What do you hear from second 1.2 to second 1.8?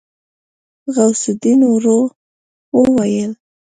الدين